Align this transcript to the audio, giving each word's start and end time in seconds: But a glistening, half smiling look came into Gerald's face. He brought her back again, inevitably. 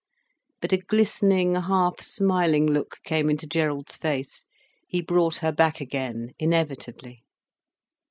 But 0.61 0.73
a 0.73 0.77
glistening, 0.79 1.53
half 1.53 2.01
smiling 2.01 2.65
look 2.65 2.97
came 3.03 3.29
into 3.29 3.45
Gerald's 3.45 3.97
face. 3.97 4.47
He 4.87 4.99
brought 4.99 5.35
her 5.37 5.51
back 5.51 5.79
again, 5.79 6.31
inevitably. 6.39 7.23